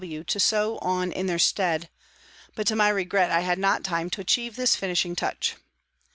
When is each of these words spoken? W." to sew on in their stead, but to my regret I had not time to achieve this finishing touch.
W." 0.01 0.23
to 0.23 0.39
sew 0.39 0.79
on 0.79 1.11
in 1.11 1.27
their 1.27 1.37
stead, 1.37 1.87
but 2.55 2.65
to 2.65 2.75
my 2.75 2.89
regret 2.89 3.29
I 3.29 3.41
had 3.41 3.59
not 3.59 3.83
time 3.83 4.09
to 4.09 4.21
achieve 4.21 4.55
this 4.55 4.75
finishing 4.75 5.15
touch. 5.15 5.57